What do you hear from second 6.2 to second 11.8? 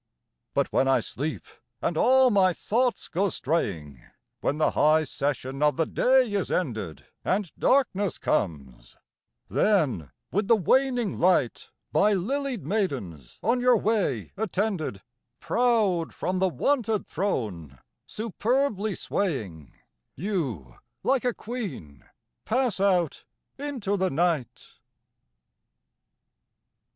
is ended, And darkness comes; then, with the waning light,